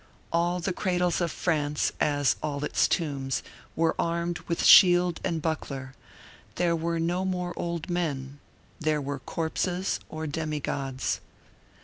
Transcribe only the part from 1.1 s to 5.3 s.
of France, as all its tombs, were armed with shield